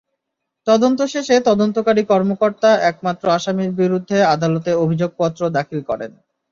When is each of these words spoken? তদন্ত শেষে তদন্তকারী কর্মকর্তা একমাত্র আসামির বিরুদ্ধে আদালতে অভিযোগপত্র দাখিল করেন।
তদন্ত 0.67 0.99
শেষে 1.13 1.35
তদন্তকারী 1.41 2.03
কর্মকর্তা 2.05 2.69
একমাত্র 2.91 3.25
আসামির 3.31 3.71
বিরুদ্ধে 3.81 4.17
আদালতে 4.33 4.71
অভিযোগপত্র 4.83 5.41
দাখিল 5.57 5.79
করেন। 5.89 6.11